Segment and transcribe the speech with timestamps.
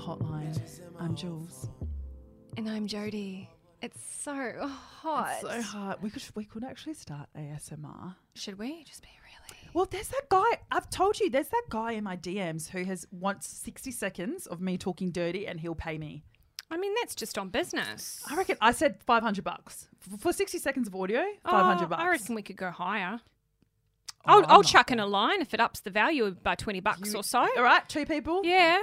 [0.00, 0.58] hotline.
[0.98, 1.68] I'm Jules.
[2.56, 3.48] And I'm Jody.
[3.82, 5.30] It's so hot.
[5.32, 6.02] It's so hard.
[6.02, 8.14] We could we could actually start ASMR.
[8.34, 9.70] Should we just be really?
[9.72, 10.58] Well, there's that guy.
[10.70, 11.30] I've told you.
[11.30, 15.46] There's that guy in my DMs who has wants 60 seconds of me talking dirty,
[15.46, 16.24] and he'll pay me.
[16.70, 18.22] I mean, that's just on business.
[18.30, 18.56] I reckon.
[18.60, 21.22] I said 500 bucks F- for 60 seconds of audio.
[21.44, 22.02] 500 Oh, bucks.
[22.02, 23.20] I reckon we could go higher.
[24.26, 27.12] Oh, I'll, I'll chuck in a line if it ups the value by 20 bucks
[27.12, 27.38] You- or so.
[27.56, 28.42] All right, two people.
[28.44, 28.82] Yeah.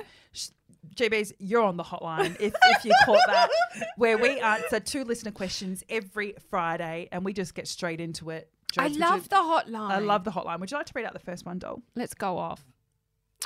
[0.95, 3.49] GBs, you're on the hotline if, if you caught that,
[3.97, 8.49] where we answer two listener questions every Friday and we just get straight into it.
[8.77, 9.91] I love you- the hotline.
[9.91, 10.59] I love the hotline.
[10.59, 11.81] Would you like to read out the first one, doll?
[11.95, 12.65] Let's go off.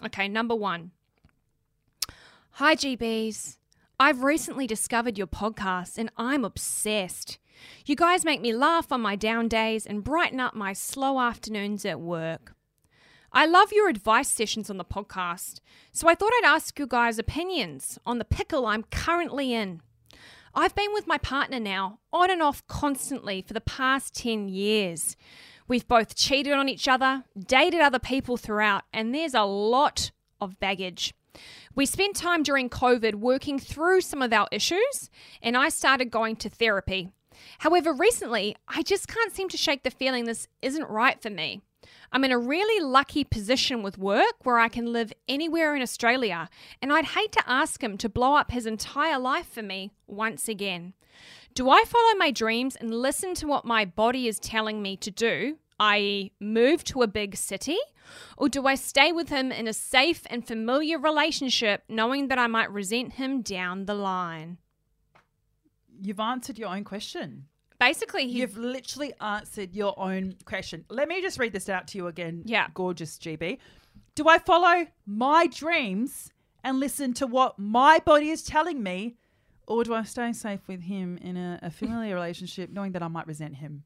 [0.06, 0.92] Okay, number one.
[2.56, 3.58] Hi, GBs.
[4.00, 7.38] I've recently discovered your podcast and I'm obsessed.
[7.86, 11.86] You guys make me laugh on my down days and brighten up my slow afternoons
[11.86, 12.56] at work.
[13.34, 15.62] I love your advice sessions on the podcast,
[15.94, 19.80] so I thought I'd ask you guys' opinions on the pickle I'm currently in.
[20.54, 25.16] I've been with my partner now, on and off constantly, for the past 10 years.
[25.66, 30.60] We've both cheated on each other, dated other people throughout, and there's a lot of
[30.60, 31.14] baggage.
[31.74, 35.10] We spent time during COVID working through some of our issues,
[35.42, 37.12] and I started going to therapy.
[37.60, 41.62] However, recently, I just can't seem to shake the feeling this isn't right for me.
[42.12, 46.50] I'm in a really lucky position with work where I can live anywhere in Australia,
[46.82, 50.48] and I'd hate to ask him to blow up his entire life for me once
[50.48, 50.94] again.
[51.54, 55.12] Do I follow my dreams and listen to what my body is telling me to
[55.12, 57.78] do, i.e., move to a big city?
[58.38, 62.48] Or do I stay with him in a safe and familiar relationship knowing that I
[62.48, 64.58] might resent him down the line?
[66.02, 67.46] You've answered your own question.
[67.82, 70.86] Basically, he You've literally answered your own question.
[70.90, 72.44] Let me just read this out to you again.
[72.46, 72.68] Yeah.
[72.74, 73.58] Gorgeous GB.
[74.16, 76.32] Do I follow my dreams
[76.64, 79.16] and listen to what my body is telling me?
[79.68, 83.08] Or do I stay safe with him in a, a familiar relationship knowing that I
[83.08, 83.84] might resent him?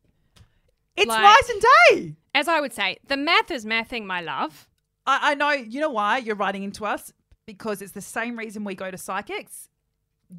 [0.98, 2.16] It's Like- nice and day.
[2.34, 4.68] as I would say, the math is mathing, my love.
[5.06, 7.14] I, I know, you know why you're writing into us?
[7.46, 9.70] Because it's the same reason we go to psychics.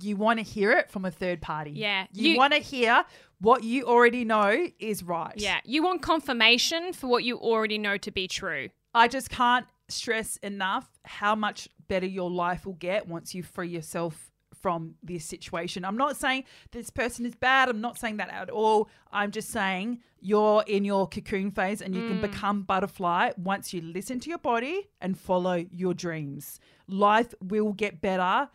[0.03, 1.71] You want to hear it from a third party.
[1.71, 3.05] Yeah, You, you- want to hear
[3.41, 5.35] what you already know is right.
[5.37, 8.69] Yeah, you want confirmation for what you already know to be true.
[8.95, 13.69] I just can't stress enough how much better your life will get once you free
[13.69, 15.85] yourself from this situation.
[15.85, 17.69] I'm not saying this person is bad.
[17.69, 18.89] I'm not saying that at all.
[19.13, 22.23] I'm just saying you're in your cocoon phase and you can mm.
[22.23, 26.59] become butterfly once you listen to your body and follow your dreams.
[26.89, 28.49] Life will get better,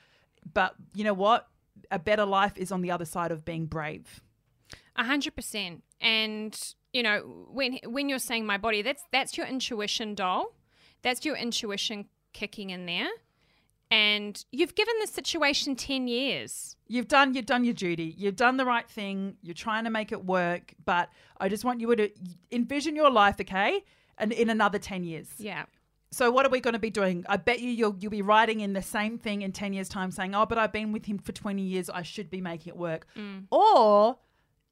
[0.54, 1.48] but you know what?
[1.92, 4.22] A better life is on the other side of being brave.
[4.96, 5.84] A hundred percent.
[6.00, 6.58] And
[6.94, 10.56] you know, when when you're saying my body, that's that's your intuition, doll.
[11.02, 13.10] That's your intuition kicking in there.
[13.90, 16.76] And you've given this situation ten years.
[16.88, 18.16] You've done you've done your duty.
[18.18, 19.38] You've done the right thing.
[19.42, 21.10] You're trying to make it work, but
[21.40, 22.10] I just want you to
[22.52, 23.84] envision your life, okay?
[24.18, 25.28] And in another 10 years.
[25.40, 25.66] Yeah.
[26.12, 27.26] So what are we going to be doing?
[27.28, 30.12] I bet you you'll you'll be writing in the same thing in 10 years time
[30.12, 31.90] saying, "Oh, but I've been with him for 20 years.
[31.90, 33.46] I should be making it work." Mm.
[33.50, 34.18] Or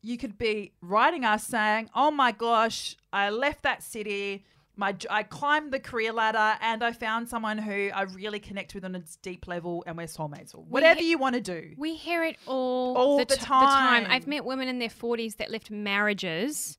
[0.01, 4.45] you could be writing us saying, "Oh my gosh, I left that city.
[4.75, 8.85] My I climbed the career ladder and I found someone who I really connect with
[8.85, 11.73] on a deep level and we're soulmates." Or whatever you want to do.
[11.77, 14.03] We hear it all, All the, the t- the time.
[14.05, 14.11] time.
[14.11, 16.77] I've met women in their forties that left marriages,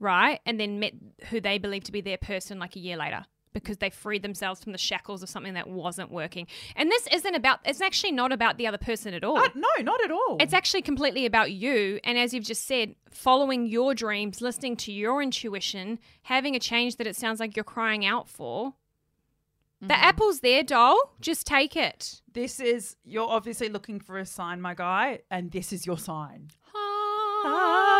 [0.00, 0.94] right, and then met
[1.30, 4.62] who they believe to be their person like a year later because they freed themselves
[4.62, 6.46] from the shackles of something that wasn't working.
[6.76, 7.60] And this isn't about.
[7.64, 9.38] It's actually not about the other person at all.
[9.38, 10.36] Uh, no, not at all.
[10.40, 12.00] It's actually completely about you.
[12.04, 16.96] And as you've just said, following your dreams, listening to your intuition, having a change
[16.96, 18.74] that it sounds like you're crying out for.
[19.80, 20.04] The mm-hmm.
[20.04, 21.14] apple's there, doll.
[21.20, 22.20] Just take it.
[22.32, 26.50] This is you're obviously looking for a sign, my guy, and this is your sign.
[26.74, 27.42] Ah.
[27.46, 27.93] Ah.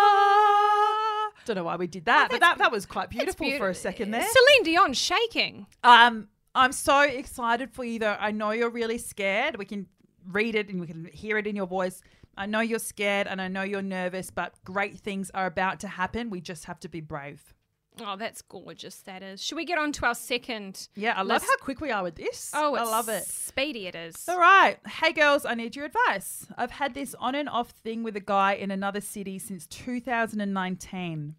[1.44, 4.10] Don't know why we did that, but that, that was quite beautiful for a second
[4.10, 4.22] there.
[4.22, 5.66] Celine Dion shaking.
[5.82, 8.16] Um, I'm so excited for you though.
[8.18, 9.56] I know you're really scared.
[9.56, 9.86] We can
[10.26, 12.00] read it and we can hear it in your voice.
[12.36, 15.88] I know you're scared and I know you're nervous, but great things are about to
[15.88, 16.30] happen.
[16.30, 17.54] We just have to be brave.
[18.00, 18.96] Oh, that's gorgeous.
[19.02, 19.42] That is.
[19.42, 20.88] Should we get on to our second?
[20.96, 22.50] Yeah, I love how quick we are with this.
[22.54, 23.24] Oh, I love it.
[23.24, 24.28] Speedy it is.
[24.28, 24.78] All right.
[24.86, 26.46] Hey, girls, I need your advice.
[26.56, 31.36] I've had this on and off thing with a guy in another city since 2019.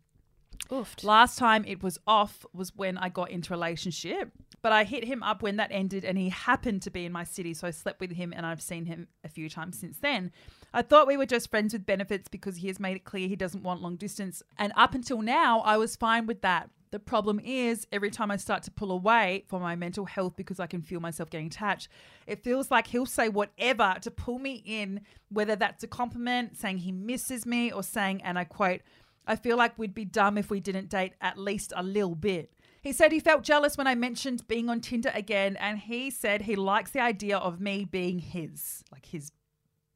[0.70, 1.04] Oofed.
[1.04, 4.32] Last time it was off was when I got into relationship,
[4.66, 7.24] but I hit him up when that ended and he happened to be in my
[7.24, 7.54] city.
[7.54, 10.32] So I slept with him and I've seen him a few times since then.
[10.74, 13.36] I thought we were just friends with benefits because he has made it clear he
[13.36, 14.42] doesn't want long distance.
[14.58, 16.72] And up until now, I was fine with that.
[16.90, 20.60] The problem is, every time I start to pull away for my mental health because
[20.60, 21.88] I can feel myself getting attached,
[22.26, 26.80] it feels like he'll say whatever to pull me in, whether that's a compliment, saying
[26.80, 28.82] he misses me, or saying, and I quote,
[29.28, 32.52] I feel like we'd be dumb if we didn't date at least a little bit.
[32.86, 36.44] He said he felt jealous when I mentioned being on Tinder again, and he said
[36.44, 39.32] he likes the idea of me being his, like his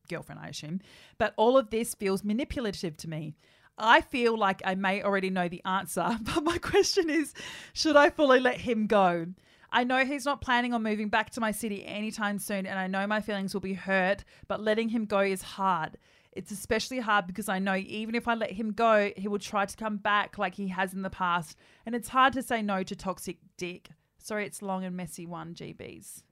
[0.10, 0.82] girlfriend, I assume.
[1.20, 3.36] But all of this feels manipulative to me.
[3.78, 7.36] I feel like I may already know the answer, but my question is
[7.74, 9.28] should I fully let him go?
[9.72, 12.88] I know he's not planning on moving back to my city anytime soon, and I
[12.88, 16.00] know my feelings will be hurt, but letting him go is hard.
[16.40, 19.66] It's especially hard because I know even if I let him go, he will try
[19.66, 22.82] to come back like he has in the past, and it's hard to say no
[22.82, 23.90] to toxic dick.
[24.20, 26.24] Sorry, it's long and messy one, GBs.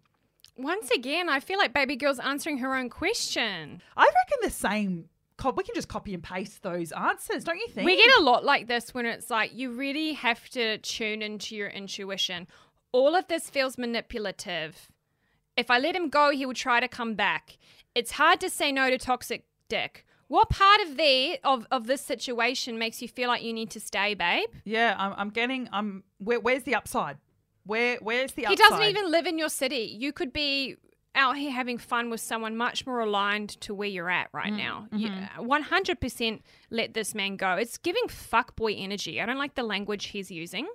[0.56, 3.82] Once again, I feel like baby girl's answering her own question.
[3.98, 5.10] I reckon the same.
[5.44, 7.86] We can just copy and paste those answers, don't you think?
[7.86, 11.54] We get a lot like this when it's like you really have to tune into
[11.54, 12.48] your intuition.
[12.94, 14.88] All of this feels manipulative.
[15.58, 17.58] If I let him go, he will try to come back.
[17.94, 20.06] It's hard to say no to toxic dick.
[20.28, 23.80] What part of the of, of this situation makes you feel like you need to
[23.80, 24.50] stay, babe?
[24.66, 25.70] Yeah, I'm, I'm getting.
[25.72, 26.04] I'm.
[26.18, 27.18] Where, where's the upside?
[27.66, 28.58] Where Where's the upside?
[28.60, 29.96] He doesn't even live in your city.
[29.98, 30.76] You could be
[31.16, 34.58] out here having fun with someone much more aligned to where you're at right Mm,
[34.58, 34.88] now.
[34.94, 35.42] mm-hmm.
[35.42, 37.54] You, 100% let this man go.
[37.56, 39.20] It's giving fuckboy energy.
[39.20, 40.68] I don't like the language he's using.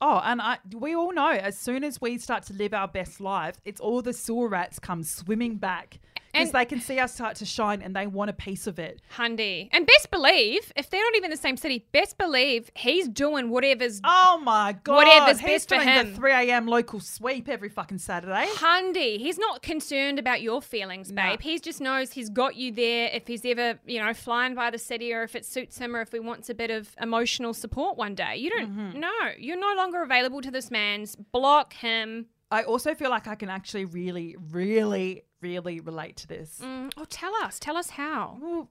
[0.00, 0.58] Oh, and I.
[0.72, 4.00] We all know as soon as we start to live our best life, it's all
[4.02, 6.00] the sewer rats come swimming back
[6.32, 9.00] because they can see us start to shine and they want a piece of it.
[9.16, 9.68] Hundy.
[9.72, 13.50] And best believe, if they're not even in the same city, best believe he's doing
[13.50, 14.94] whatever's Oh my god!
[14.96, 16.10] Whatever's He's best for doing him.
[16.10, 16.66] the 3 a.m.
[16.66, 18.46] local sweep every fucking Saturday.
[18.56, 19.18] Hundy.
[19.18, 21.22] He's not concerned about your feelings, No.
[21.22, 21.40] babe.
[21.40, 24.78] He just knows he's got you there if he's ever, you know, flying by the
[24.78, 27.96] city or if it suits him or if he wants a bit of emotional support
[27.96, 28.36] one day.
[28.36, 29.00] You don't Mm-hmm.
[29.00, 29.30] know.
[29.38, 31.16] You're no longer available to this man's.
[31.16, 32.26] Block him.
[32.50, 36.58] I also feel like I can actually really, really, really relate to this.
[36.62, 37.58] Mm, oh, tell us.
[37.58, 38.38] Tell us how.
[38.40, 38.68] Well,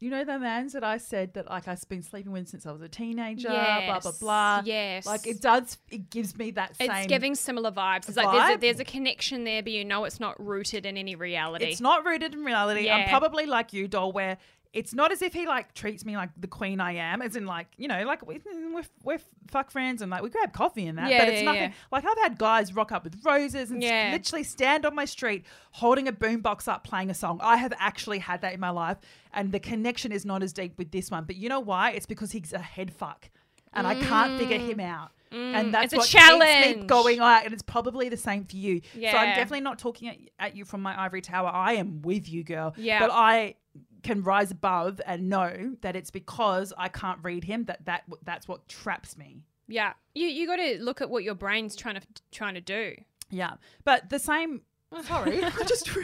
[0.00, 2.72] you know the mans that I said that like I've been sleeping with since I
[2.72, 4.62] was a teenager, yes, blah blah blah.
[4.64, 5.04] yes.
[5.04, 5.76] Like it does.
[5.90, 6.90] It gives me that same.
[6.90, 8.08] It's giving similar vibes.
[8.08, 10.96] It's like there's a, there's a connection there, but you know it's not rooted in
[10.96, 11.66] any reality.
[11.66, 12.88] It's not rooted in reality.
[12.88, 14.38] I'm probably like you, doll, where
[14.72, 17.44] it's not as if he like treats me like the queen I am, as in
[17.44, 18.40] like you know, like we,
[18.72, 19.18] we're we're
[19.48, 21.10] fuck friends and like we grab coffee and that.
[21.10, 21.62] Yeah, but it's yeah, nothing.
[21.62, 21.72] yeah.
[21.90, 23.82] Like I've had guys rock up with roses and
[24.12, 27.40] literally stand on my street holding a boombox up playing a song.
[27.42, 28.98] I have actually had that in my life,
[29.32, 31.24] and the connection is not as deep with this one.
[31.24, 31.90] But you know why?
[31.90, 33.28] It's because he's a head fuck,
[33.72, 35.10] and I can't figure him out.
[35.32, 35.84] And that's Mm.
[35.84, 36.86] It's a what keeps me challenge.
[36.88, 38.80] going out, and it's probably the same for you.
[38.94, 39.12] Yeah.
[39.12, 41.48] So I'm definitely not talking at, at you from my ivory tower.
[41.48, 42.74] I am with you, girl.
[42.76, 42.98] Yeah.
[42.98, 43.54] But I
[44.02, 48.46] can rise above and know that it's because I can't read him that, that that's
[48.48, 49.42] what traps me.
[49.68, 49.92] yeah.
[50.14, 52.02] You you got to look at what your brain's trying to
[52.32, 52.94] trying to do.
[53.30, 53.52] Yeah.
[53.84, 54.62] But the same.
[55.04, 55.88] Sorry, I just.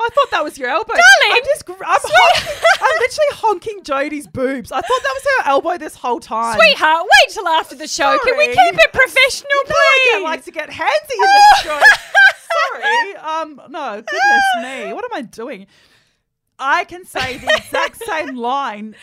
[0.00, 1.36] I thought that was your elbow, Darling!
[1.38, 1.62] I'm just.
[1.68, 4.72] I'm, honking, I'm literally honking Jodie's boobs.
[4.72, 6.58] I thought that was her elbow this whole time.
[6.58, 8.18] Sweetheart, wait till after the show.
[8.24, 10.12] Can we keep it professional, You know I please?
[10.14, 11.80] get, like to get handsy in this show.
[12.74, 13.16] Sorry.
[13.18, 13.60] Um.
[13.70, 14.02] No.
[14.02, 14.92] Goodness me.
[14.92, 15.68] What am I doing?
[16.58, 18.94] I can say the exact same line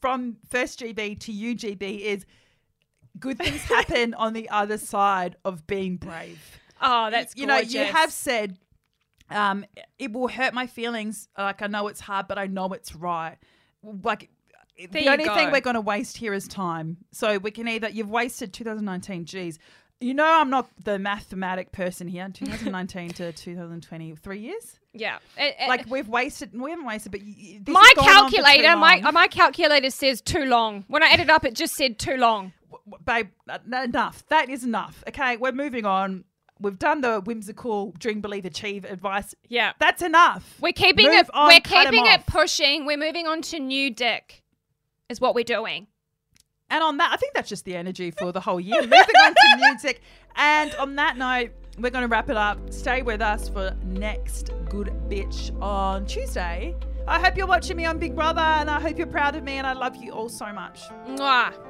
[0.00, 2.24] from first GB to UGB is
[3.18, 6.58] good things happen on the other side of being brave.
[6.80, 8.56] oh, that's you know you have said
[9.30, 9.64] um
[9.98, 13.36] it will hurt my feelings like i know it's hard but i know it's right.
[13.82, 14.30] Like
[14.76, 16.98] There the only thing we're going to waste here is time.
[17.12, 19.58] So we can either you've wasted 2019 geez
[20.00, 25.18] you know i'm not the mathematic person here 2019 to 2020 three years yeah.
[25.36, 28.16] It- it- like we've wasted we haven't wasted but y- y- this my has gone
[28.16, 30.84] on for too calculator, my my calculator says too long.
[30.88, 32.52] When I added up, it just said too long.
[32.70, 34.26] W- babe, uh, enough.
[34.30, 35.04] That is enough.
[35.06, 36.24] Okay, we're moving on.
[36.58, 39.32] We've done the whimsical dream, believe, achieve advice.
[39.48, 39.74] Yeah.
[39.78, 40.56] That's enough.
[40.60, 41.34] We're keeping Move it.
[41.34, 42.26] on, we're keeping it off.
[42.26, 42.84] pushing.
[42.84, 44.42] We're moving on to new dick.
[45.08, 45.86] Is what we're doing.
[46.70, 48.80] And on that, I think that's just the energy for the whole year.
[48.80, 50.00] Moving on to music.
[50.36, 52.72] And on that note, we're going to wrap it up.
[52.72, 56.76] Stay with us for next Good Bitch on Tuesday.
[57.08, 59.54] I hope you're watching me on Big Brother and I hope you're proud of me
[59.54, 60.82] and I love you all so much.
[61.08, 61.69] Mwah.